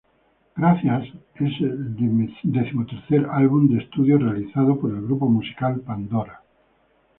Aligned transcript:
Gracias 0.55 1.09
es 1.35 1.61
el 1.61 1.95
decimotercer 2.51 3.27
álbum 3.31 3.69
de 3.71 3.83
estudio 3.83 4.17
realizado 4.17 4.79
por 4.79 4.89
el 4.89 5.03
grupo 5.03 5.27
musical 5.29 5.79
Pandora. 5.81 6.41